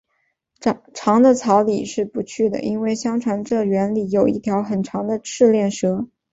[0.95, 6.07] 长的草里是不去的，因为相传这园里有一条很大的赤练蛇